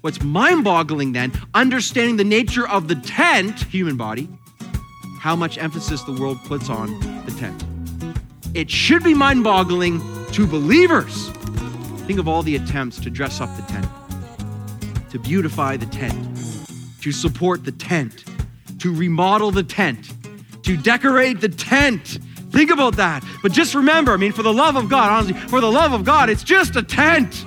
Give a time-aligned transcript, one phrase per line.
[0.00, 4.28] What's mind boggling then, understanding the nature of the tent, human body,
[5.20, 7.64] how much emphasis the world puts on the tent.
[8.54, 10.00] It should be mind boggling
[10.32, 11.30] to believers.
[12.06, 13.86] Think of all the attempts to dress up the tent,
[15.10, 16.16] to beautify the tent,
[17.02, 18.24] to support the tent,
[18.78, 20.12] to remodel the tent,
[20.62, 22.18] to decorate the tent.
[22.50, 23.24] Think about that.
[23.42, 26.04] But just remember, I mean, for the love of God, honestly, for the love of
[26.04, 27.44] God, it's just a tent.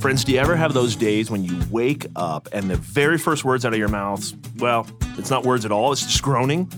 [0.00, 3.44] Friends, do you ever have those days when you wake up and the very first
[3.44, 4.86] words out of your mouth, well,
[5.18, 6.70] it's not words at all, it's just groaning?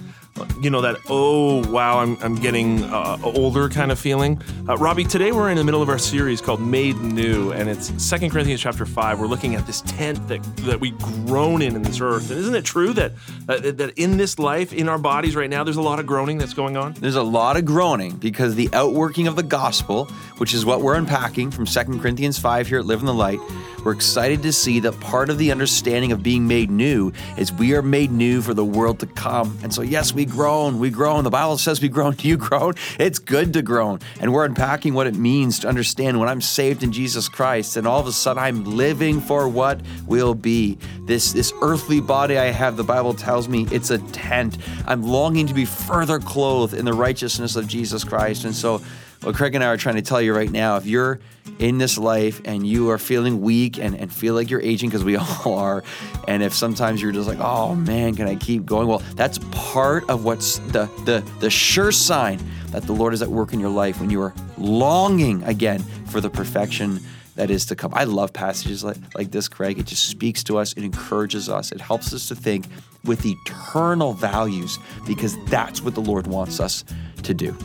[0.61, 4.41] You know, that, oh, wow, I'm, I'm getting uh, older kind of feeling.
[4.69, 7.91] Uh, Robbie, today we're in the middle of our series called Made New, and it's
[8.03, 9.21] Second Corinthians chapter 5.
[9.21, 12.31] We're looking at this tent that, that we groan in in this earth.
[12.31, 13.13] And isn't it true that,
[13.49, 16.39] uh, that in this life, in our bodies right now, there's a lot of groaning
[16.39, 16.95] that's going on?
[16.95, 20.07] There's a lot of groaning because the outworking of the gospel,
[20.39, 23.41] which is what we're unpacking from 2 Corinthians 5 here at Live in the Light,
[23.85, 27.75] we're excited to see that part of the understanding of being made new is we
[27.75, 29.57] are made new for the world to come.
[29.63, 31.25] And so, yes, we groan, we groan.
[31.25, 32.75] The Bible says we groan, you groan.
[32.99, 34.01] It's good to groan.
[34.21, 37.87] And we're unpacking what it means to understand when I'm saved in Jesus Christ and
[37.87, 40.79] all of a sudden I'm living for what will be.
[41.01, 44.59] This, this earthly body I have, the Bible tells me it's a tent.
[44.87, 48.45] I'm longing to be further clothed in the righteousness of Jesus Christ.
[48.45, 48.83] And so,
[49.23, 51.19] what Craig and I are trying to tell you right now, if you're
[51.59, 55.05] in this life and you are feeling weak and, and feel like you're aging, because
[55.05, 55.83] we all are,
[56.27, 58.87] and if sometimes you're just like, oh man, can I keep going?
[58.89, 63.29] Well, that's part of what's the the the sure sign that the Lord is at
[63.29, 67.01] work in your life when you are longing again for the perfection
[67.39, 67.93] that is to come.
[67.95, 69.79] I love passages like, like this, Craig.
[69.79, 72.67] It just speaks to us, it encourages us, it helps us to think
[73.05, 76.85] with eternal values because that's what the Lord wants us
[77.23, 77.57] to do.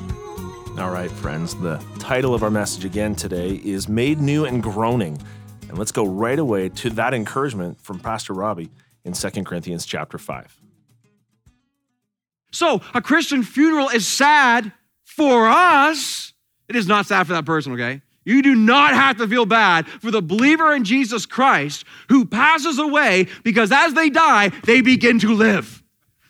[0.79, 5.21] All right, friends, the title of our message again today is Made New and Groaning.
[5.69, 8.71] And let's go right away to that encouragement from Pastor Robbie
[9.05, 10.59] in 2 Corinthians chapter 5.
[12.51, 14.71] So, a Christian funeral is sad
[15.03, 16.33] for us.
[16.67, 18.01] It is not sad for that person, okay?
[18.25, 22.79] You do not have to feel bad for the believer in Jesus Christ who passes
[22.79, 25.82] away because as they die, they begin to live.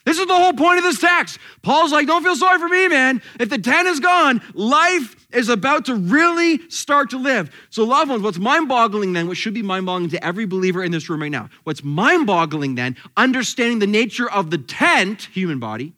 [0.06, 1.40] This is the whole point of this text.
[1.62, 3.22] Paul's like, don't feel sorry for me, man.
[3.40, 7.50] If the tent is gone, life is about to really start to live.
[7.69, 10.84] So, loved ones, what's mind boggling then, what should be mind boggling to every believer
[10.84, 15.30] in this room right now, what's mind boggling then, understanding the nature of the tent,
[15.31, 15.94] human body,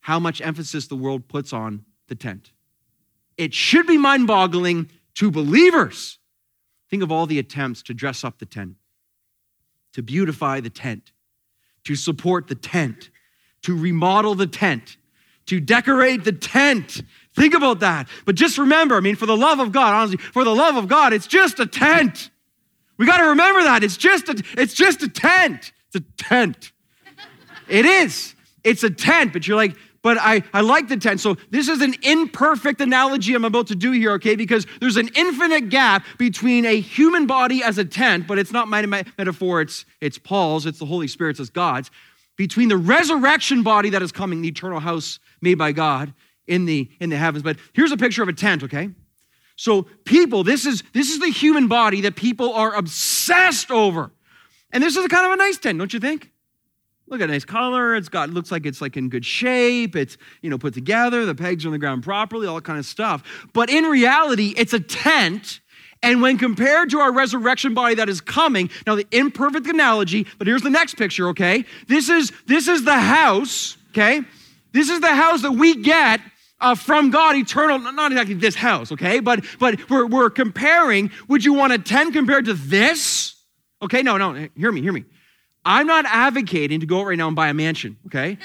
[0.00, 2.50] how much emphasis the world puts on the tent.
[3.38, 6.18] It should be mind boggling to believers.
[6.90, 8.76] Think of all the attempts to dress up the tent,
[9.94, 11.12] to beautify the tent,
[11.84, 13.08] to support the tent,
[13.64, 14.96] to remodel the tent,
[15.46, 17.02] to decorate the tent.
[17.34, 18.08] Think about that.
[18.24, 20.88] But just remember, I mean, for the love of God, honestly, for the love of
[20.88, 22.30] God, it's just a tent.
[22.96, 23.82] We got to remember that.
[23.82, 25.72] It's just a, it's just a tent.
[25.88, 26.72] It's a tent.
[27.68, 28.34] It is.
[28.62, 31.20] It's a tent, but you're like, but I, I like the tent.
[31.20, 34.36] So this is an imperfect analogy I'm about to do here, okay?
[34.36, 38.68] Because there's an infinite gap between a human body as a tent, but it's not
[38.68, 41.90] my metaphor, it's, it's Paul's, it's the Holy Spirit's, it's God's,
[42.36, 46.12] between the resurrection body that is coming, the eternal house made by God
[46.46, 47.42] in the, in the heavens.
[47.42, 48.90] But here's a picture of a tent, okay?
[49.56, 54.10] So people, this is, this is the human body that people are obsessed over.
[54.72, 56.32] And this is a kind of a nice tent, don't you think?
[57.06, 57.94] Look at a nice color.
[57.94, 59.94] It's got looks like it's like in good shape.
[59.94, 61.26] It's you know put together.
[61.26, 62.46] The pegs are on the ground properly.
[62.46, 63.22] All that kind of stuff.
[63.52, 65.60] But in reality, it's a tent.
[66.04, 70.26] And when compared to our resurrection body that is coming, now the imperfect analogy.
[70.38, 71.28] But here's the next picture.
[71.28, 73.76] Okay, this is this is the house.
[73.90, 74.20] Okay,
[74.72, 76.20] this is the house that we get
[76.60, 79.20] uh, from God, eternal, not exactly this house, okay?
[79.20, 83.34] But but we're, we're comparing, would you want a tent compared to this?
[83.82, 85.04] Okay, no, no, hear me, hear me.
[85.66, 88.38] I'm not advocating to go out right now and buy a mansion, okay?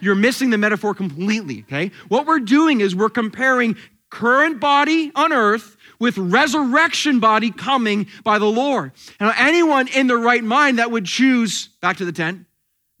[0.00, 1.90] You're missing the metaphor completely, okay?
[2.08, 3.76] What we're doing is we're comparing
[4.12, 8.92] current body on earth with resurrection body coming by the Lord.
[9.20, 12.44] Now, anyone in the right mind that would choose, back to the tent,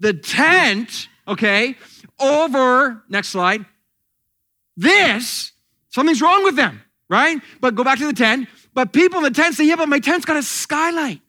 [0.00, 1.76] the tent, okay,
[2.18, 3.64] over, next slide,
[4.76, 5.52] this,
[5.90, 7.40] something's wrong with them, right?
[7.60, 8.48] But go back to the tent.
[8.74, 11.21] But people in the tent say, yeah, but my tent's got a skylight.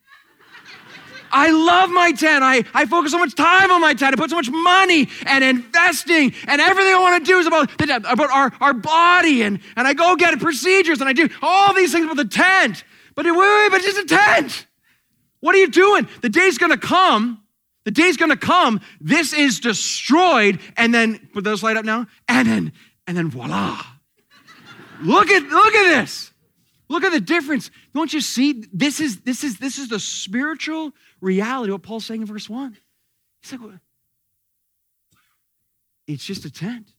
[1.34, 2.44] I love my tent.
[2.44, 4.14] I, I focus so much time on my tent.
[4.14, 7.78] I put so much money and investing and everything I want to do is about,
[7.78, 9.42] the, about our, our body.
[9.42, 12.84] And, and I go get procedures and I do all these things about the tent.
[13.16, 14.68] But wait, wait, but it's a tent.
[15.44, 16.08] What are you doing?
[16.22, 17.44] The day's gonna come.
[17.84, 18.80] The day's gonna come.
[19.02, 22.74] This is destroyed, and then put those light up now, and then
[23.08, 23.82] and then voila.
[25.02, 26.32] look at look at this.
[26.88, 27.72] Look at the difference.
[27.94, 28.66] Don't you see?
[28.72, 31.72] This is this is this is the spiritual reality.
[31.72, 32.78] What Paul's saying in verse one.
[33.42, 33.80] He's like, "What?
[36.08, 36.94] it's just a tent,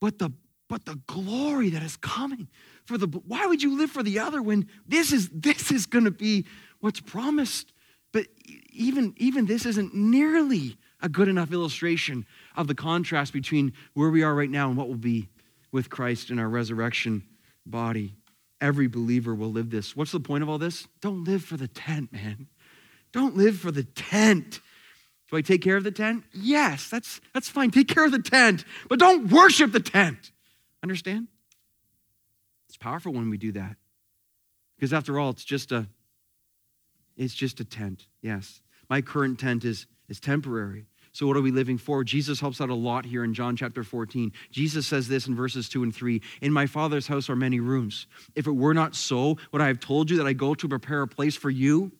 [0.00, 0.30] but the
[0.68, 2.48] but the glory that is coming
[2.84, 3.06] for the.
[3.06, 6.46] Why would you live for the other when this is this is going to be
[6.80, 7.72] what's promised?
[8.12, 8.26] But
[8.70, 12.26] even even this isn't nearly a good enough illustration
[12.56, 15.28] of the contrast between where we are right now and what will be
[15.70, 17.22] with Christ in our resurrection
[17.64, 18.14] body.
[18.60, 19.94] Every believer will live this.
[19.94, 20.88] What's the point of all this?
[21.02, 22.48] Don't live for the tent, man.
[23.12, 24.60] Don't live for the tent.
[25.30, 26.24] Do I take care of the tent?
[26.32, 27.70] Yes, that's, that's fine.
[27.70, 30.30] Take care of the tent, but don't worship the tent.
[30.82, 31.28] Understand?
[32.68, 33.76] It's powerful when we do that.
[34.76, 35.88] Because after all, it's just a
[37.16, 38.06] it's just a tent.
[38.20, 38.60] Yes.
[38.90, 40.86] My current tent is is temporary.
[41.12, 42.04] So, what are we living for?
[42.04, 44.32] Jesus helps out a lot here in John chapter 14.
[44.50, 48.06] Jesus says this in verses 2 and 3 In my Father's house are many rooms.
[48.34, 51.00] If it were not so, would I have told you that I go to prepare
[51.00, 51.92] a place for you?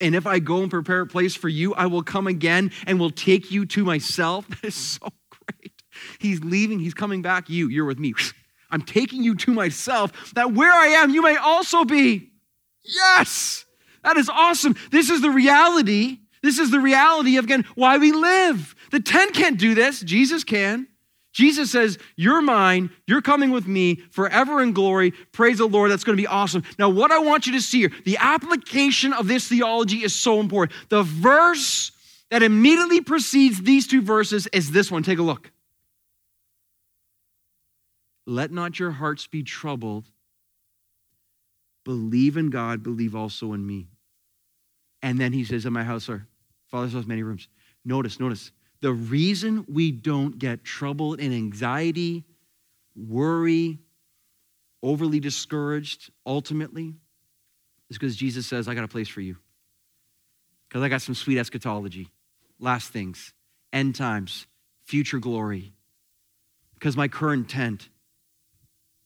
[0.00, 2.98] And if I go and prepare a place for you, I will come again and
[2.98, 4.46] will take you to myself.
[4.50, 5.82] That is so great.
[6.18, 7.48] He's leaving, he's coming back.
[7.48, 8.14] You, you're with me.
[8.70, 12.30] I'm taking you to myself, that where I am, you may also be.
[12.82, 13.64] Yes,
[14.02, 14.74] that is awesome.
[14.90, 18.74] This is the reality this is the reality of, again, why we live.
[18.90, 20.86] The tent can't do this, Jesus can.
[21.34, 25.10] Jesus says, You're mine, you're coming with me forever in glory.
[25.32, 26.62] Praise the Lord, that's going to be awesome.
[26.78, 30.38] Now, what I want you to see here, the application of this theology is so
[30.38, 30.78] important.
[30.88, 31.90] The verse
[32.30, 35.02] that immediately precedes these two verses is this one.
[35.02, 35.50] Take a look.
[38.26, 40.06] Let not your hearts be troubled.
[41.84, 43.88] Believe in God, believe also in me.
[45.02, 46.26] And then he says, In my house are
[46.68, 47.48] Father's house, many rooms.
[47.84, 48.52] Notice, notice.
[48.84, 52.22] The reason we don't get troubled and anxiety,
[52.94, 53.78] worry,
[54.82, 56.92] overly discouraged ultimately
[57.88, 59.38] is because Jesus says, I got a place for you.
[60.68, 62.10] Because I got some sweet eschatology,
[62.60, 63.32] last things,
[63.72, 64.46] end times,
[64.84, 65.72] future glory.
[66.74, 67.88] Because my current tent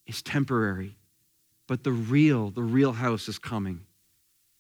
[0.09, 0.97] is temporary,
[1.69, 3.83] but the real, the real house is coming.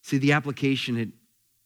[0.02, 1.08] See, the application, it,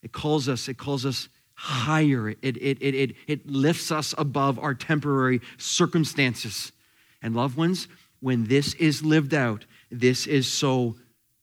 [0.01, 2.29] it calls us, it calls us higher.
[2.29, 6.71] It, it, it, it, it lifts us above our temporary circumstances.
[7.21, 7.87] And loved ones,
[8.19, 10.95] when this is lived out, this is so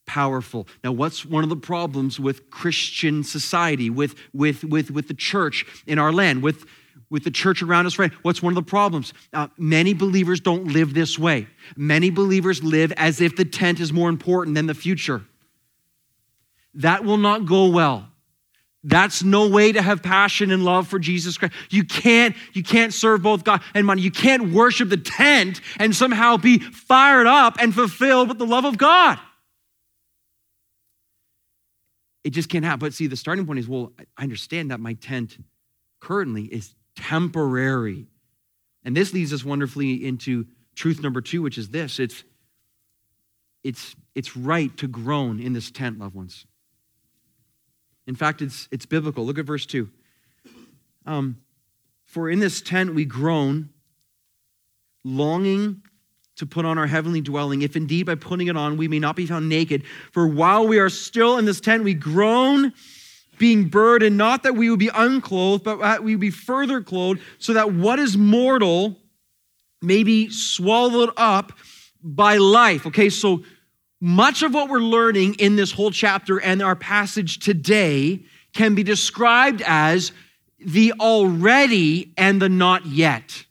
[0.07, 0.67] powerful.
[0.83, 5.65] Now, what's one of the problems with Christian society, with, with, with, with the church
[5.87, 6.67] in our land, with,
[7.11, 8.13] with the church around us, right?
[8.23, 9.13] What's one of the problems?
[9.33, 11.47] Uh, many believers don't live this way.
[11.77, 15.23] Many believers live as if the tent is more important than the future.
[16.75, 18.10] That will not go well.
[18.83, 21.53] That's no way to have passion and love for Jesus Christ.
[21.69, 24.01] You can't, you can't serve both God and money.
[24.01, 28.65] You can't worship the tent and somehow be fired up and fulfilled with the love
[28.65, 29.19] of God.
[32.25, 32.81] It just can't happen.
[32.81, 35.37] But see, the starting point is well, I understand that my tent
[36.01, 38.07] currently is temporary.
[38.83, 42.25] And this leads us wonderfully into truth number two, which is this it's,
[43.63, 46.47] it's, it's right to groan in this tent, loved ones.
[48.11, 49.25] In fact, it's, it's biblical.
[49.25, 49.89] Look at verse 2.
[51.07, 51.41] Um,
[52.07, 53.69] For in this tent we groan,
[55.05, 55.83] longing
[56.35, 59.15] to put on our heavenly dwelling, if indeed by putting it on we may not
[59.15, 59.85] be found naked.
[60.11, 62.73] For while we are still in this tent, we groan,
[63.39, 67.21] being burdened, not that we would be unclothed, but that we would be further clothed,
[67.39, 68.99] so that what is mortal
[69.81, 71.53] may be swallowed up
[72.03, 72.87] by life.
[72.89, 73.45] Okay, so
[74.01, 78.83] much of what we're learning in this whole chapter and our passage today can be
[78.83, 80.13] described as
[80.59, 83.45] the already and the not yet.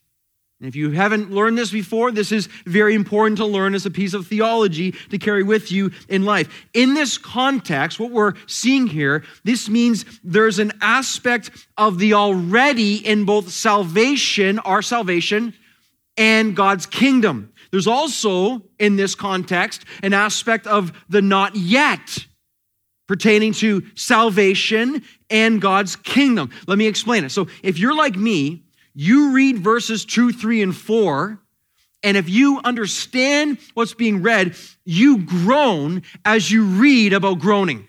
[0.59, 3.91] And if you haven't learned this before, this is very important to learn as a
[3.91, 6.67] piece of theology to carry with you in life.
[6.73, 12.95] In this context, what we're seeing here, this means there's an aspect of the already
[12.95, 15.53] in both salvation, our salvation,
[16.17, 17.53] and God's kingdom.
[17.71, 22.25] There's also, in this context, an aspect of the not yet
[23.07, 26.51] pertaining to salvation and God's kingdom.
[26.67, 27.31] Let me explain it.
[27.31, 31.39] So, if you're like me, you read verses 2, 3, and 4,
[32.03, 37.88] and if you understand what's being read, you groan as you read about groaning.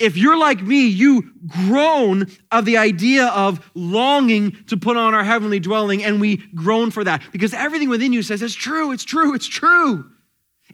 [0.00, 5.22] If you're like me, you groan of the idea of longing to put on our
[5.22, 9.04] heavenly dwelling, and we groan for that because everything within you says, It's true, it's
[9.04, 10.10] true, it's true.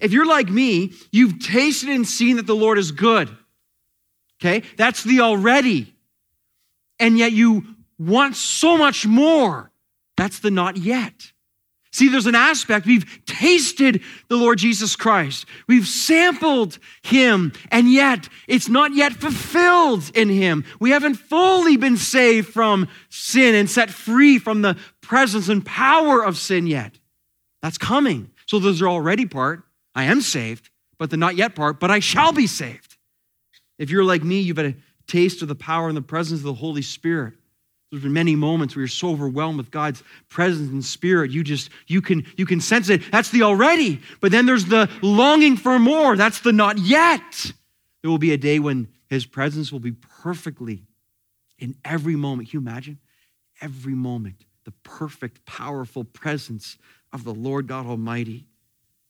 [0.00, 3.28] If you're like me, you've tasted and seen that the Lord is good.
[4.40, 4.62] Okay?
[4.76, 5.94] That's the already.
[6.98, 7.64] And yet you
[7.98, 9.70] want so much more.
[10.16, 11.32] That's the not yet.
[11.96, 12.84] See, there's an aspect.
[12.84, 15.46] We've tasted the Lord Jesus Christ.
[15.66, 20.66] We've sampled him, and yet it's not yet fulfilled in him.
[20.78, 26.22] We haven't fully been saved from sin and set free from the presence and power
[26.22, 26.92] of sin yet.
[27.62, 28.30] That's coming.
[28.44, 29.62] So there's the already part.
[29.94, 32.98] I am saved, but the not yet part, but I shall be saved.
[33.78, 34.74] If you're like me, you've had a
[35.06, 37.32] taste of the power and the presence of the Holy Spirit.
[37.90, 41.70] There's been many moments where you're so overwhelmed with God's presence and spirit, you just
[41.86, 43.02] you can you can sense it.
[43.12, 44.00] That's the already.
[44.20, 46.16] But then there's the longing for more.
[46.16, 47.52] That's the not yet.
[48.02, 50.82] There will be a day when his presence will be perfectly
[51.58, 52.50] in every moment.
[52.50, 52.98] Can you imagine?
[53.60, 56.76] Every moment, the perfect, powerful presence
[57.12, 58.46] of the Lord God Almighty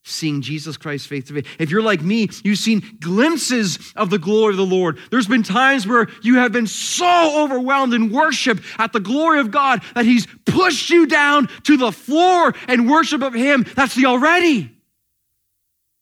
[0.07, 1.53] seeing Jesus Christ face to face.
[1.59, 4.99] If you're like me, you've seen glimpses of the glory of the Lord.
[5.11, 9.51] There's been times where you have been so overwhelmed in worship at the glory of
[9.51, 13.67] God that He's pushed you down to the floor and worship of Him.
[13.75, 14.73] That's the already.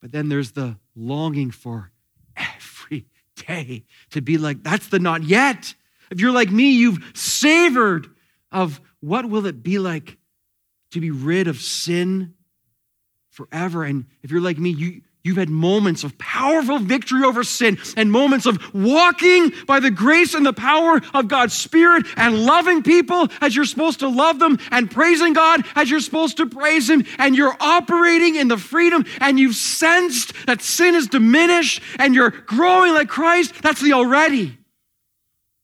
[0.02, 1.90] But then there's the longing for
[2.36, 3.06] every
[3.46, 5.74] day to be like, that's the not yet.
[6.10, 8.08] If you're like me, you've savored
[8.52, 10.18] of what will it be like
[10.90, 12.34] to be rid of sin
[13.34, 13.82] forever.
[13.82, 18.12] And if you're like me, you, you've had moments of powerful victory over sin and
[18.12, 23.28] moments of walking by the grace and the power of God's Spirit and loving people
[23.40, 27.04] as you're supposed to love them and praising God as you're supposed to praise Him.
[27.18, 32.30] And you're operating in the freedom and you've sensed that sin is diminished and you're
[32.30, 33.62] growing like Christ.
[33.62, 34.56] That's the already.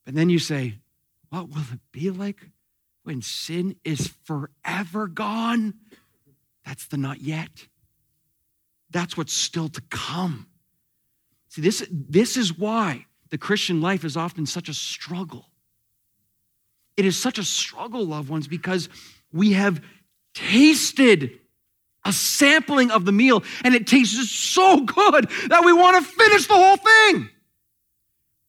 [0.06, 0.74] And then you say,
[1.28, 2.48] What will it be like
[3.04, 5.74] when sin is forever gone?
[6.70, 7.66] That's the not yet.
[8.92, 10.46] That's what's still to come.
[11.48, 15.46] See, this, this is why the Christian life is often such a struggle.
[16.96, 18.88] It is such a struggle, loved ones, because
[19.32, 19.82] we have
[20.32, 21.40] tasted
[22.04, 26.46] a sampling of the meal and it tastes so good that we want to finish
[26.46, 27.30] the whole thing.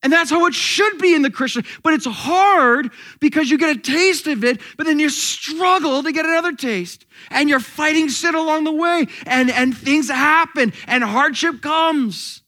[0.04, 1.64] And that's how it should be in the Christian.
[1.84, 6.12] But it's hard because you get a taste of it, but then you struggle to
[6.12, 7.06] get another taste.
[7.30, 12.42] And you're fighting sin along the way, and, and things happen, and hardship comes.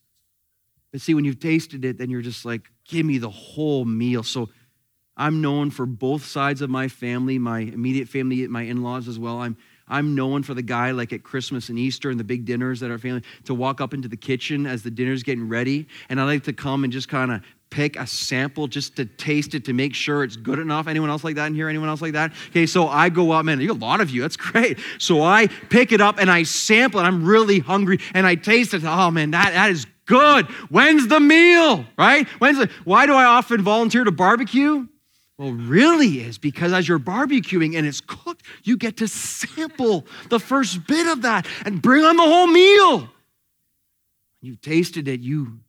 [0.91, 4.23] But see, when you've tasted it, then you're just like, give me the whole meal.
[4.23, 4.49] So
[5.15, 9.19] I'm known for both sides of my family, my immediate family, my in laws as
[9.19, 9.39] well.
[9.39, 9.57] I'm
[9.93, 12.89] I'm known for the guy like at Christmas and Easter and the big dinners that
[12.89, 15.87] our family to walk up into the kitchen as the dinner's getting ready.
[16.09, 19.53] And I like to come and just kind of pick a sample just to taste
[19.53, 20.87] it to make sure it's good enough.
[20.87, 21.69] Anyone else like that in here?
[21.69, 22.33] Anyone else like that?
[22.49, 24.79] Okay, so I go up, man, a lot of you, that's great.
[24.97, 27.03] So I pick it up and I sample it.
[27.03, 28.83] I'm really hungry and I taste it.
[28.83, 30.47] Oh man, that, that is good.
[30.71, 31.85] When's the meal?
[31.99, 32.27] Right?
[32.39, 34.87] When's the why do I often volunteer to barbecue?
[35.43, 40.39] Well, really is because as you're barbecuing and it's cooked, you get to sample the
[40.39, 43.09] first bit of that and bring on the whole meal.
[44.39, 45.59] You've tasted it, you,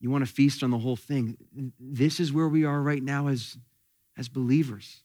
[0.00, 1.36] you want to feast on the whole thing.
[1.78, 3.56] This is where we are right now as,
[4.18, 5.04] as believers.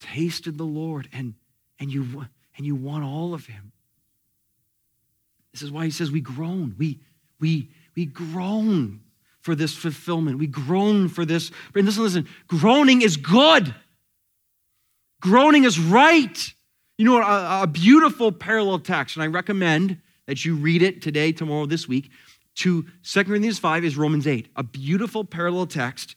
[0.00, 1.34] Tasted the Lord and,
[1.78, 2.26] and, you,
[2.56, 3.70] and you want all of Him.
[5.52, 6.74] This is why He says we groan.
[6.76, 6.98] We,
[7.38, 9.03] we, we groan
[9.44, 10.38] for this fulfillment.
[10.38, 11.50] We groan for this.
[11.74, 13.74] And listen, listen, groaning is good.
[15.20, 16.52] Groaning is right.
[16.96, 21.30] You know, a, a, beautiful parallel text, and I recommend that you read it today,
[21.30, 22.10] tomorrow, this week,
[22.56, 24.48] to 2 Corinthians 5 is Romans 8.
[24.56, 26.16] A beautiful parallel text.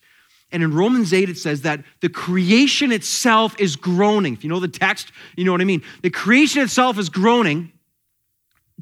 [0.52, 4.34] And in Romans 8, it says that the creation itself is groaning.
[4.34, 5.84] If you know the text, you know what I mean.
[6.02, 7.74] The creation itself is groaning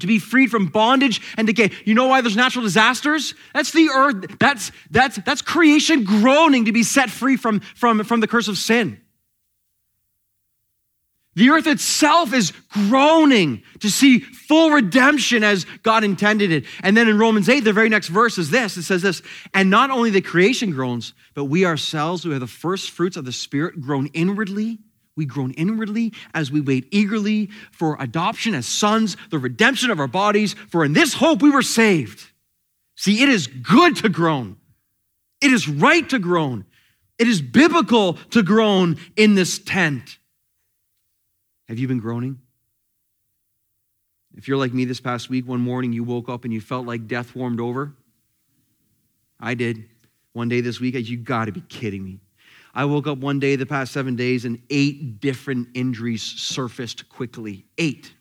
[0.00, 1.70] to be freed from bondage and decay.
[1.84, 3.34] You know why there's natural disasters?
[3.54, 4.38] That's the earth.
[4.38, 8.58] That's that's that's creation groaning to be set free from from from the curse of
[8.58, 9.00] sin.
[11.36, 16.64] The earth itself is groaning to see full redemption as God intended it.
[16.82, 19.20] And then in Romans 8, the very next verse is this it says this,
[19.52, 23.26] and not only the creation groans, but we ourselves who are the first fruits of
[23.26, 24.78] the Spirit groan inwardly
[25.16, 30.06] we groan inwardly as we wait eagerly for adoption as sons, the redemption of our
[30.06, 32.30] bodies, for in this hope we were saved.
[32.94, 34.56] See, it is good to groan.
[35.40, 36.64] It is right to groan.
[37.18, 40.18] It is biblical to groan in this tent.
[41.68, 42.40] Have you been groaning?
[44.36, 46.86] If you're like me this past week, one morning you woke up and you felt
[46.86, 47.94] like death warmed over,
[49.40, 49.88] I did.
[50.34, 52.20] One day this week, you got to be kidding me.
[52.76, 57.64] I woke up one day the past seven days and eight different injuries surfaced quickly.
[57.78, 58.12] Eight.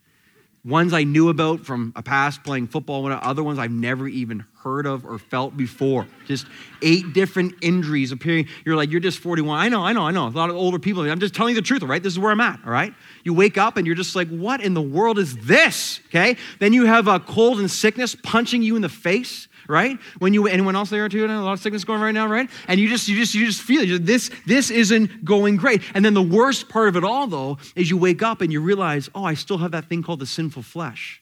[0.64, 4.88] Ones I knew about from a past playing football, other ones I've never even heard
[4.88, 6.08] of or felt before.
[6.26, 6.48] Just
[6.82, 8.48] eight different injuries appearing.
[8.66, 9.60] You're like, you're just 41.
[9.60, 10.26] I know, I know, I know.
[10.26, 11.04] A lot of older people.
[11.04, 12.02] I'm just telling you the truth, all right?
[12.02, 12.94] This is where I'm at, all right?
[13.26, 16.00] You wake up and you're just like, what in the world is this?
[16.08, 16.38] Okay?
[16.60, 20.00] Then you have a cold and sickness punching you in the face right?
[20.20, 21.26] When you anyone else there too?
[21.26, 22.50] A lot of sickness going right now, right?
[22.68, 24.06] And you just you just you just feel it.
[24.06, 25.82] This this isn't going great.
[25.94, 28.62] And then the worst part of it all, though, is you wake up and you
[28.62, 31.22] realize, oh, I still have that thing called the sinful flesh.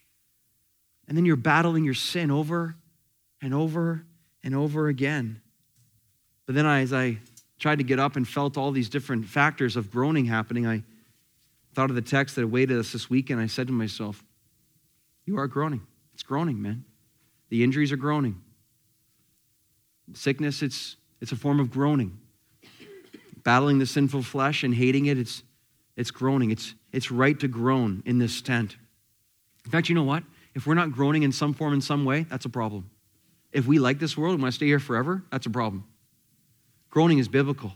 [1.08, 2.76] And then you're battling your sin over
[3.42, 4.06] and over
[4.44, 5.42] and over again.
[6.46, 7.20] But then I, as I
[7.60, 10.84] tried to get up and felt all these different factors of groaning happening, I
[11.74, 14.24] thought of the text that awaited us this week, and I said to myself,
[15.26, 15.82] You are groaning.
[16.14, 16.86] It's groaning, man.
[17.54, 18.42] The injuries are groaning.
[20.14, 22.18] Sickness, it's, it's a form of groaning.
[23.44, 25.44] Battling the sinful flesh and hating it, it's,
[25.96, 26.50] it's groaning.
[26.50, 28.76] It's, it's right to groan in this tent.
[29.66, 30.24] In fact, you know what?
[30.56, 32.90] If we're not groaning in some form, in some way, that's a problem.
[33.52, 35.86] If we like this world and want to stay here forever, that's a problem.
[36.90, 37.72] Groaning is biblical.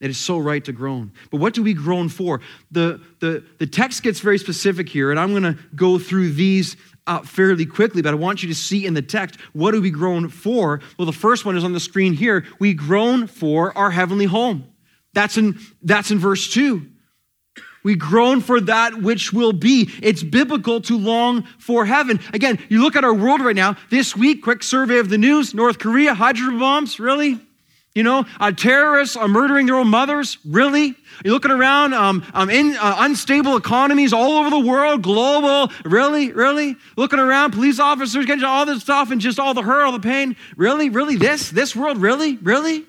[0.00, 1.12] It is so right to groan.
[1.30, 2.40] But what do we groan for?
[2.72, 6.76] The, the, the text gets very specific here, and I'm going to go through these
[7.06, 9.90] uh, fairly quickly, but I want you to see in the text what do we
[9.90, 10.80] groan for?
[10.98, 12.44] Well, the first one is on the screen here.
[12.58, 14.66] We groan for our heavenly home.
[15.12, 16.90] That's in, that's in verse 2.
[17.84, 19.90] We groan for that which will be.
[20.02, 22.18] It's biblical to long for heaven.
[22.32, 23.76] Again, you look at our world right now.
[23.90, 27.38] This week, quick survey of the news North Korea, hydrogen bombs, really?
[27.94, 30.38] You know, uh, terrorists are murdering their own mothers.
[30.44, 30.96] Really?
[31.24, 35.72] You're looking around, um, um, in uh, unstable economies all over the world, global.
[35.84, 36.32] Really?
[36.32, 36.74] Really?
[36.96, 40.00] Looking around, police officers getting all this stuff and just all the hurt, all the
[40.00, 40.34] pain.
[40.56, 40.88] Really?
[40.88, 41.14] Really?
[41.14, 41.50] This?
[41.50, 41.98] This world?
[41.98, 42.36] Really?
[42.38, 42.84] Really?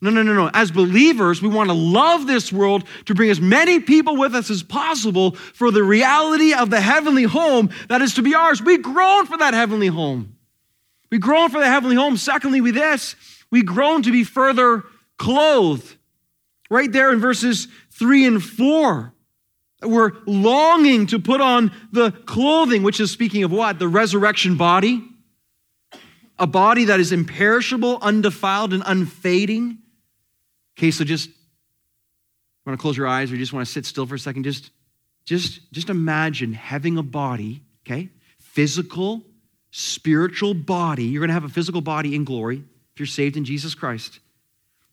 [0.00, 0.50] No, no, no, no.
[0.52, 4.50] As believers, we want to love this world to bring as many people with us
[4.50, 8.60] as possible for the reality of the heavenly home that is to be ours.
[8.60, 10.36] We groan for that heavenly home.
[11.12, 12.16] We groan for the heavenly home.
[12.16, 13.14] Secondly, with this,
[13.52, 14.82] we groan to be further
[15.18, 15.96] clothed.
[16.68, 19.12] Right there in verses 3 and 4.
[19.82, 23.78] We're longing to put on the clothing, which is speaking of what?
[23.78, 25.04] The resurrection body.
[26.38, 29.78] A body that is imperishable, undefiled, and unfading.
[30.78, 31.28] Okay, so just
[32.64, 34.44] want to close your eyes or you just want to sit still for a second.
[34.44, 34.70] Just,
[35.26, 38.08] just, just imagine having a body, okay?
[38.38, 39.22] Physical,
[39.72, 41.04] spiritual body.
[41.04, 44.20] You're going to have a physical body in glory if you're saved in Jesus Christ.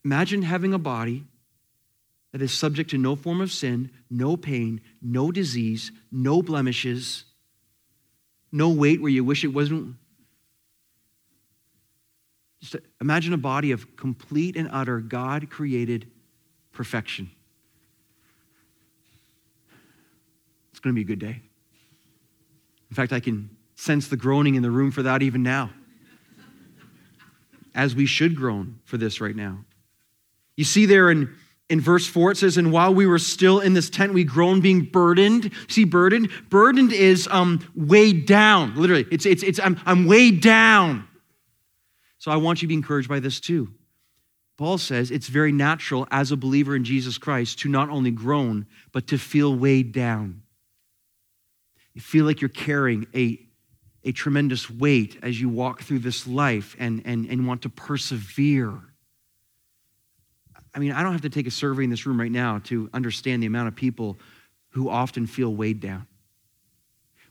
[0.06, 1.26] Imagine having a body
[2.32, 7.26] that is subject to no form of sin, no pain, no disease, no blemishes,
[8.52, 9.96] no weight where you wish it wasn't.
[12.62, 16.10] Just imagine a body of complete and utter God created
[16.72, 17.32] perfection.
[20.72, 21.42] It's going to be a good day.
[22.90, 25.72] In fact, I can sense the groaning in the room for that even now
[27.76, 29.66] as we should groan for this right now.
[30.56, 31.34] You see there in,
[31.70, 34.62] in verse 4, it says, And while we were still in this tent, we groaned,
[34.62, 35.52] being burdened.
[35.68, 36.30] See, burdened?
[36.50, 38.76] Burdened is um, weighed down.
[38.76, 41.08] Literally, it's, it's, it's I'm, I'm weighed down.
[42.18, 43.70] So I want you to be encouraged by this too.
[44.58, 48.66] Paul says it's very natural as a believer in Jesus Christ to not only groan,
[48.92, 50.42] but to feel weighed down.
[51.94, 53.40] You feel like you're carrying a
[54.04, 58.74] a tremendous weight as you walk through this life and, and, and want to persevere.
[60.74, 62.90] I mean, I don't have to take a survey in this room right now to
[62.94, 64.18] understand the amount of people
[64.70, 66.08] who often feel weighed down.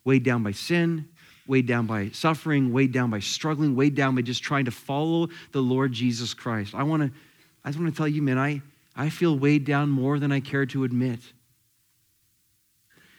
[0.04, 1.09] Weighed down by sin,
[1.46, 5.28] weighed down by suffering, weighed down by struggling, weighed down by just trying to follow
[5.52, 6.74] the Lord Jesus Christ.
[6.74, 7.11] I want to
[7.64, 8.62] I just want to tell you, man, I,
[8.96, 11.20] I feel weighed down more than I care to admit.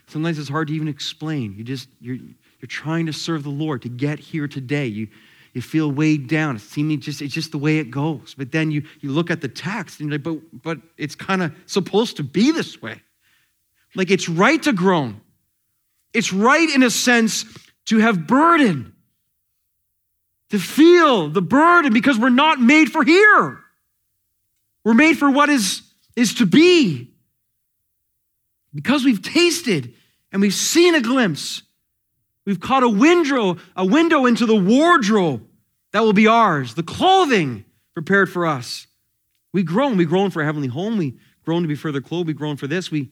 [0.08, 1.54] Sometimes it's hard to even explain.
[1.56, 2.18] You just you're
[2.60, 4.86] you're trying to serve the Lord to get here today.
[4.86, 5.08] You,
[5.54, 6.58] you feel weighed down.
[6.58, 8.36] It seems just, it's just the way it goes.
[8.38, 11.42] But then you, you look at the text and you're like, but, but it's kind
[11.42, 13.02] of supposed to be this way.
[13.96, 15.22] Like it's right to groan.
[16.14, 17.46] It's right in a sense
[17.86, 18.94] to have burden,
[20.50, 23.60] to feel the burden because we're not made for here.
[24.84, 25.82] We're made for what is,
[26.16, 27.12] is to be.
[28.74, 29.94] Because we've tasted
[30.32, 31.64] and we've seen a glimpse
[32.50, 35.46] We've caught a window, a window into the wardrobe
[35.92, 38.88] that will be ours, the clothing prepared for us.
[39.54, 39.98] We groan.
[39.98, 40.98] We groan for a heavenly home.
[40.98, 42.26] We groan to be further clothed.
[42.26, 42.90] We groan for this.
[42.90, 43.12] We,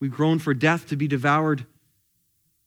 [0.00, 1.64] we groan for death to be devoured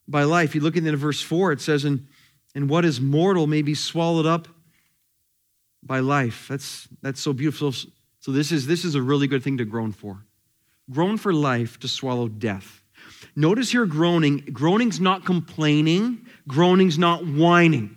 [0.08, 0.54] by life.
[0.54, 2.06] You look into verse 4, it says, and,
[2.54, 4.48] and what is mortal may be swallowed up
[5.82, 6.46] by life.
[6.48, 7.72] That's, that's so beautiful.
[7.72, 10.24] So this is, this is a really good thing to groan for.
[10.90, 12.82] Groan for life to swallow death.
[13.36, 14.38] Notice here groaning.
[14.52, 16.26] Groaning's not complaining.
[16.48, 17.96] Groaning's not whining.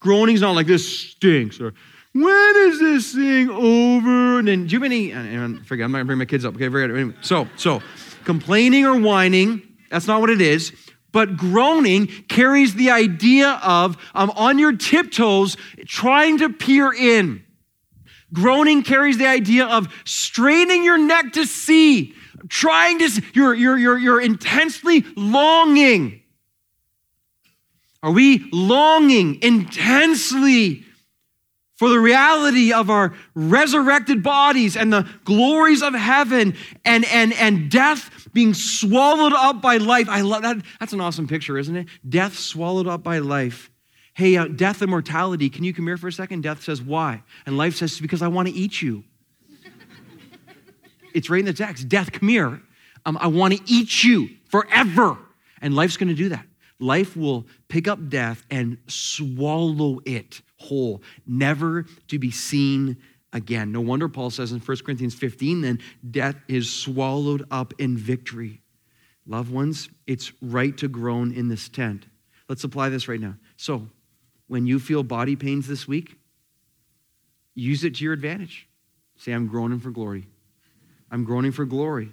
[0.00, 1.74] Groaning's not like this stinks or
[2.14, 4.38] when is this thing over?
[4.38, 5.12] And then do you have any?
[5.12, 6.54] And, forget, I'm not gonna bring my kids up.
[6.54, 6.94] Okay, forget it.
[6.94, 7.82] Anyway, so so
[8.24, 9.62] complaining or whining.
[9.90, 10.72] That's not what it is.
[11.12, 17.44] But groaning carries the idea of um, on your tiptoes trying to peer in.
[18.32, 22.14] Groaning carries the idea of straining your neck to see,
[22.48, 26.22] trying to, you're, you're, you're, you're intensely longing.
[28.02, 30.84] Are we longing intensely
[31.76, 37.70] for the reality of our resurrected bodies and the glories of heaven and, and, and
[37.70, 40.08] death being swallowed up by life?
[40.08, 40.58] I love that.
[40.78, 41.88] That's an awesome picture, isn't it?
[42.08, 43.70] Death swallowed up by life.
[44.14, 46.42] Hey, uh, death and mortality, can you come here for a second?
[46.42, 47.22] Death says, why?
[47.46, 49.04] And life says, because I want to eat you.
[51.18, 51.88] It's right in the text.
[51.88, 52.62] Death, come here.
[53.04, 55.18] Um, I want to eat you forever.
[55.60, 56.46] And life's going to do that.
[56.78, 62.96] Life will pick up death and swallow it whole, never to be seen
[63.32, 63.72] again.
[63.72, 68.62] No wonder Paul says in 1 Corinthians 15, then death is swallowed up in victory.
[69.26, 72.06] Loved ones, it's right to groan in this tent.
[72.48, 73.34] Let's apply this right now.
[73.56, 73.88] So,
[74.46, 76.16] when you feel body pains this week,
[77.54, 78.66] use it to your advantage.
[79.16, 80.26] Say, I'm groaning for glory.
[81.10, 82.10] I'm groaning for glory.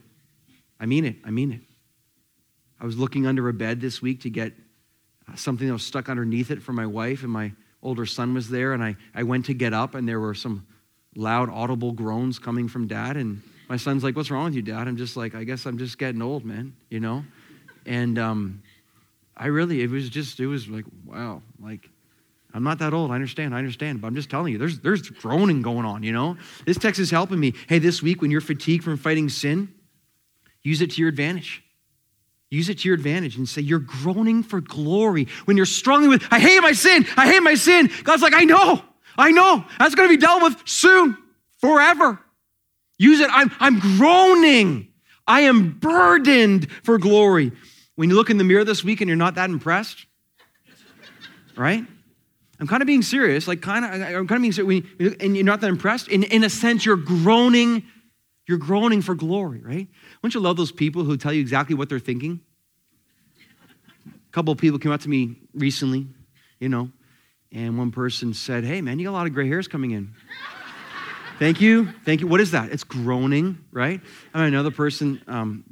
[0.80, 1.18] I mean it.
[1.24, 1.62] I mean it.
[2.80, 4.54] I was looking under a bed this week to get
[5.32, 8.50] uh, something that was stuck underneath it for my wife, and my older son was
[8.50, 10.68] there, and I, I went to get up, and there were some
[11.16, 13.18] loud, audible groans coming from dad.
[13.18, 14.88] And my son's like, What's wrong with you, dad?
[14.88, 17.24] I'm just like, I guess I'm just getting old, man, you know?
[17.86, 18.64] And um,
[19.38, 21.90] I really, it was just, it was like, wow, like,
[22.56, 23.12] I'm not that old.
[23.12, 23.54] I understand.
[23.54, 24.00] I understand.
[24.00, 26.38] But I'm just telling you, there's, there's groaning going on, you know?
[26.66, 27.54] This text is helping me.
[27.68, 29.74] Hey, this week when you're fatigued from fighting sin,
[30.64, 31.62] use it to your advantage.
[32.50, 35.28] Use it to your advantage and say, You're groaning for glory.
[35.44, 37.92] When you're struggling with, I hate my sin, I hate my sin.
[38.04, 38.82] God's like, I know,
[39.18, 39.66] I know.
[39.78, 41.18] That's going to be dealt with soon,
[41.60, 42.20] forever.
[42.98, 43.30] Use it.
[43.34, 44.88] I'm, I'm groaning.
[45.28, 47.52] I am burdened for glory.
[47.96, 50.06] When you look in the mirror this week and you're not that impressed,
[51.58, 51.86] right?
[52.60, 54.86] I'm kind of being serious, like kind of, I'm kind of being serious,
[55.20, 56.08] and you're not that impressed.
[56.08, 57.84] In, in a sense, you're groaning,
[58.48, 59.88] you're groaning for glory, right?
[60.22, 62.40] Don't you love those people who tell you exactly what they're thinking?
[64.08, 66.08] A couple of people came up to me recently,
[66.60, 66.92] you know,
[67.52, 70.14] and one person said, Hey, man, you got a lot of gray hairs coming in.
[71.40, 71.90] Thank you.
[72.06, 72.28] Thank you.
[72.28, 72.72] What is that?
[72.72, 74.00] It's groaning, right?
[74.34, 75.66] And another person um,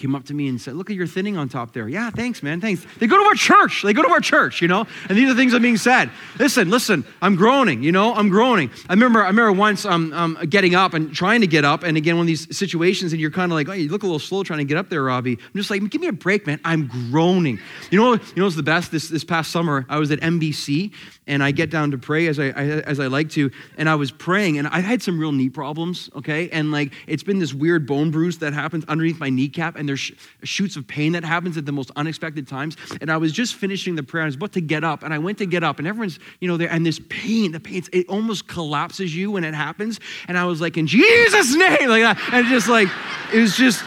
[0.00, 1.88] came up to me and said, Look at your thinning on top there.
[1.88, 2.60] Yeah, thanks, man.
[2.60, 2.84] Thanks.
[2.98, 3.82] They go to our church.
[3.82, 6.10] They go to our church, you know, and these are things that are being said.
[6.38, 8.70] Listen, listen, I'm groaning, you know, I'm groaning.
[8.88, 11.96] I remember, I remember once um, um, getting up and trying to get up, and
[11.96, 14.18] again, one of these situations, and you're kind of like, Oh, you look a little
[14.18, 15.34] slow trying to get up there, Robbie.
[15.34, 16.60] I'm just like, Give me a break, man.
[16.64, 17.58] I'm groaning.
[17.90, 18.90] You know, you know what's the best?
[18.90, 20.92] This, this past summer, I was at NBC,
[21.26, 23.94] and I get down to pray as I, I as I like to, and I
[23.94, 26.48] was praying, and I had some real knee problems, okay?
[26.50, 30.00] And like, it's been this weird bone bruise that happens underneath my kneecap, and there's
[30.00, 30.12] sh-
[30.44, 32.76] shoots of pain that happens at the most unexpected times.
[33.00, 34.22] And I was just finishing the prayer.
[34.22, 36.46] I was about to get up, and I went to get up, and everyone's, you
[36.46, 39.98] know, there, and this pain, the pain, it almost collapses you when it happens.
[40.28, 42.18] And I was like, in Jesus' name, like that.
[42.32, 42.88] And just like,
[43.34, 43.84] it was just,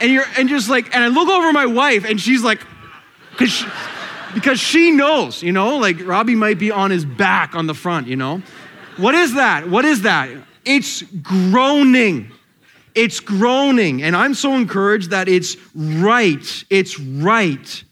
[0.00, 2.60] and you're, and just like, and I look over my wife, and she's like,
[3.32, 3.66] because she,
[4.32, 8.06] because she knows, you know, like Robbie might be on his back on the front,
[8.06, 8.42] you know.
[8.96, 9.68] What is that?
[9.68, 10.30] What is that?
[10.64, 12.32] It's groaning.
[12.94, 14.02] It's groaning.
[14.02, 16.64] And I'm so encouraged that it's right.
[16.70, 17.84] It's right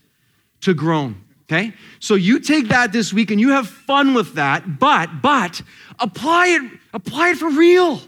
[0.62, 1.22] to groan.
[1.50, 1.74] Okay?
[2.00, 5.60] So you take that this week and you have fun with that, but, but
[5.98, 8.00] apply it, apply it for real.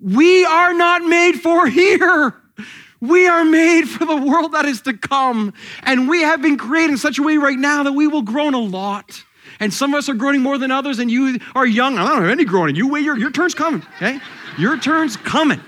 [0.00, 2.34] We are not made for here.
[3.00, 5.54] We are made for the world that is to come.
[5.82, 8.54] And we have been created in such a way right now that we will groan
[8.54, 9.22] a lot.
[9.58, 11.98] And some of us are groaning more than others, and you are young.
[11.98, 12.76] I don't have any groaning.
[12.76, 14.18] You wait, your, your turn's coming, okay?
[14.58, 15.60] Your turn's coming.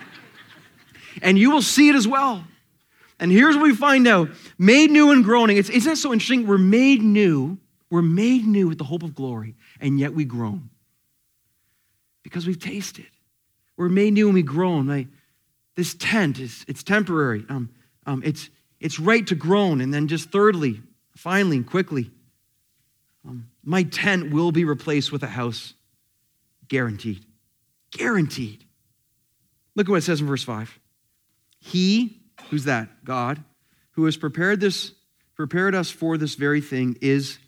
[1.23, 2.45] And you will see it as well.
[3.19, 5.57] And here's what we find out made new and groaning.
[5.57, 6.47] It's, isn't that so interesting?
[6.47, 7.59] We're made new.
[7.89, 10.71] We're made new with the hope of glory, and yet we groan
[12.23, 13.07] because we've tasted.
[13.77, 14.87] We're made new and we groan.
[14.87, 15.09] Like,
[15.77, 17.45] this tent is it's temporary.
[17.49, 17.71] Um,
[18.07, 19.81] um, it's it's right to groan.
[19.81, 20.81] And then just thirdly,
[21.17, 22.11] finally, quickly,
[23.29, 25.75] um, my tent will be replaced with a house,
[26.69, 27.25] guaranteed,
[27.91, 28.65] guaranteed.
[29.77, 30.79] Look at what it says in verse five.
[31.65, 32.21] He,
[32.51, 33.05] who's that?
[33.05, 33.43] God,
[33.93, 34.93] who has prepared this,
[35.37, 37.39] prepared us for this very thing, is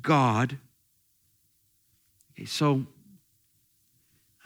[0.00, 0.56] God.
[2.32, 2.86] Okay, so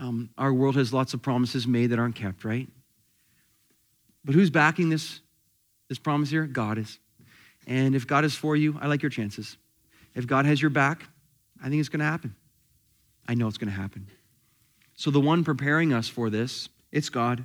[0.00, 2.66] Um, our world has lots of promises made that aren't kept, right?
[4.24, 5.20] But who's backing this,
[5.90, 6.46] this promise here?
[6.46, 6.98] God is.
[7.66, 9.59] And if God is for you, I like your chances.
[10.14, 11.04] If God has your back,
[11.62, 12.35] I think it's going to happen.
[13.28, 14.06] I know it's going to happen.
[14.96, 17.44] So the one preparing us for this, it's God.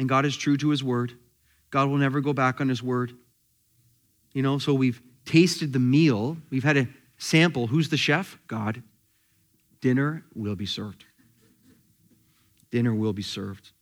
[0.00, 1.12] And God is true to his word.
[1.68, 3.12] God will never go back on his word.
[4.32, 7.66] You know, so we've tasted the meal, we've had a sample.
[7.66, 8.38] Who's the chef?
[8.46, 8.82] God.
[9.82, 11.04] Dinner will be served.
[12.70, 13.72] Dinner will be served.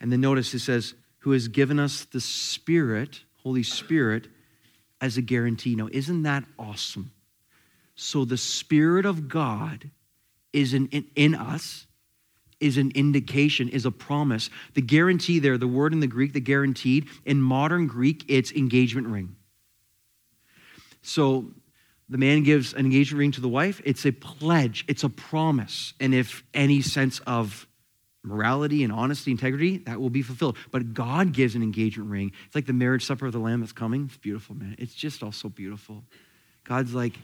[0.00, 4.28] And then notice it says, who has given us the Spirit, Holy Spirit,
[5.02, 5.74] as a guarantee.
[5.76, 7.12] Now, isn't that awesome?
[7.94, 9.90] So the Spirit of God
[10.54, 11.86] is in, in, in us,
[12.60, 14.50] is an indication, is a promise.
[14.74, 19.08] The guarantee there, the word in the Greek, the guaranteed, in modern Greek, it's engagement
[19.08, 19.36] ring.
[21.02, 21.46] So
[22.08, 25.94] the man gives an engagement ring to the wife, it's a pledge, it's a promise.
[26.00, 27.66] And if any sense of
[28.22, 30.56] morality and honesty, integrity, that will be fulfilled.
[30.70, 32.32] But God gives an engagement ring.
[32.46, 34.06] It's like the marriage supper of the Lamb that's coming.
[34.06, 34.76] It's beautiful, man.
[34.78, 36.04] It's just all so beautiful.
[36.64, 37.18] God's like,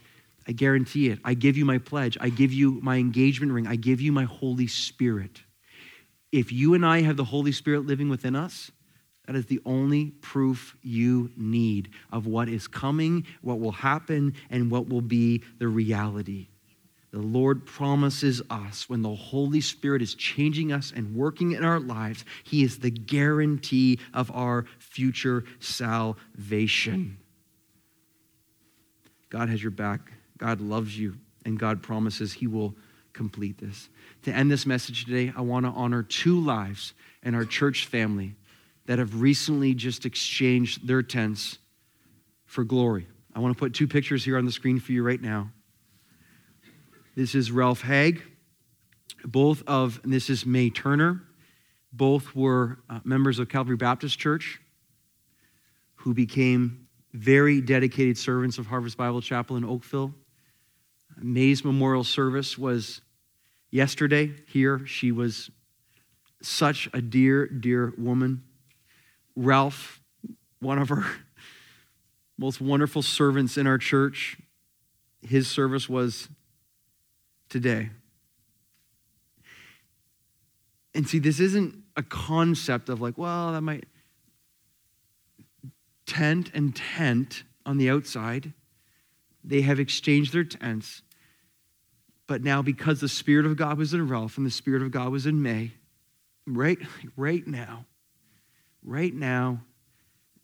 [0.47, 1.19] I guarantee it.
[1.25, 2.17] I give you my pledge.
[2.21, 3.67] I give you my engagement ring.
[3.67, 5.43] I give you my Holy Spirit.
[6.33, 8.71] If you and I have the Holy Spirit living within us,
[9.27, 14.71] that is the only proof you need of what is coming, what will happen, and
[14.71, 16.49] what will be the reality.
[17.13, 21.81] The Lord promises us when the Holy Spirit is changing us and working in our
[21.81, 27.19] lives, He is the guarantee of our future salvation.
[29.29, 32.75] God has your back, God loves you, and God promises He will
[33.13, 33.91] complete this.
[34.23, 38.35] To end this message today, I want to honor two lives in our church family
[38.87, 41.59] that have recently just exchanged their tents
[42.47, 43.07] for glory.
[43.35, 45.51] I want to put two pictures here on the screen for you right now.
[47.15, 48.23] This is Ralph Haig.
[49.23, 51.23] Both of, and this is May Turner.
[51.93, 54.59] Both were uh, members of Calvary Baptist Church
[55.97, 60.15] who became very dedicated servants of Harvest Bible Chapel in Oakville.
[61.23, 63.01] May's memorial service was
[63.71, 64.85] yesterday here.
[64.87, 65.51] She was
[66.43, 68.43] such a dear, dear woman.
[69.37, 70.01] Ralph,
[70.61, 71.07] one of our
[72.39, 74.39] most wonderful servants in our church,
[75.23, 76.29] his service was
[77.49, 77.91] today.
[80.95, 83.85] And see, this isn't a concept of like, well, that might
[86.07, 88.53] tent and tent on the outside.
[89.45, 91.03] They have exchanged their tents.
[92.31, 95.11] But now, because the Spirit of God was in Ralph and the Spirit of God
[95.11, 95.73] was in May,
[96.47, 96.79] right,
[97.17, 97.87] right now,
[98.85, 99.63] right now,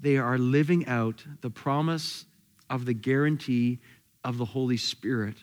[0.00, 2.24] they are living out the promise
[2.68, 3.78] of the guarantee
[4.24, 5.36] of the Holy Spirit.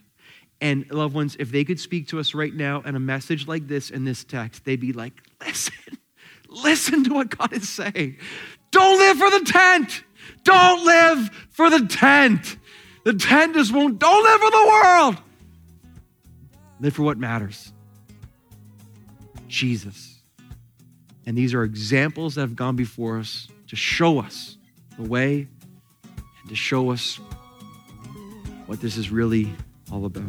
[0.60, 3.70] And loved ones, if they could speak to us right now in a message like
[3.70, 5.98] this in this text, they'd be like, listen,
[6.50, 8.18] listen to what God is saying.
[8.72, 10.04] Don't live for the tent.
[10.44, 12.58] Don't live for the tent.
[13.06, 15.18] The tent just won't, don't live for the world.
[16.80, 17.72] Live for what matters
[19.48, 20.20] Jesus.
[21.26, 24.58] And these are examples that have gone before us to show us
[24.98, 25.48] the way
[26.04, 27.20] and to show us
[28.66, 29.50] what this is really
[29.92, 30.24] all about.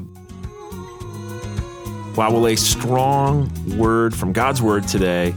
[2.17, 5.35] Wow, well, a strong word from God's word today,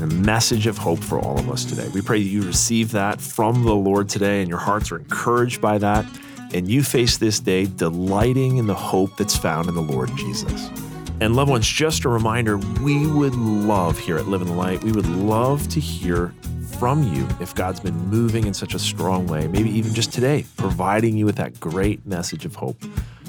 [0.00, 1.88] and a message of hope for all of us today.
[1.94, 5.60] We pray that you receive that from the Lord today and your hearts are encouraged
[5.60, 6.04] by that,
[6.52, 10.70] and you face this day delighting in the hope that's found in the Lord Jesus.
[11.20, 14.82] And loved ones, just a reminder, we would love here at Live in the Light,
[14.84, 16.32] we would love to hear
[16.78, 20.44] from you if God's been moving in such a strong way, maybe even just today,
[20.56, 22.80] providing you with that great message of hope.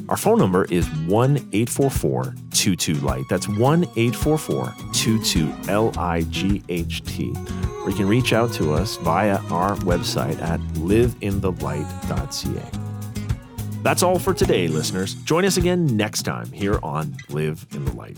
[0.07, 3.23] Our phone number is 1 844 22 Light.
[3.29, 7.33] That's 1 844 22 L I G H T.
[7.83, 12.88] Or you can reach out to us via our website at liveinthelight.ca.
[13.81, 15.15] That's all for today, listeners.
[15.15, 18.17] Join us again next time here on Live in the Light.